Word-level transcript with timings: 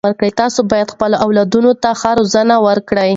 تاسې 0.39 0.61
باید 0.71 0.93
خپلو 0.95 1.15
اولادونو 1.25 1.71
ته 1.83 1.89
ښه 1.99 2.11
روزنه 2.19 2.55
ورکړئ. 2.67 3.09